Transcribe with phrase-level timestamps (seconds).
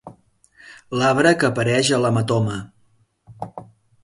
[1.01, 2.57] L'arbre que apareix a l'hematoma.